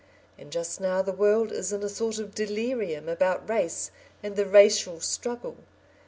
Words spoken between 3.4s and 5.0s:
race and the racial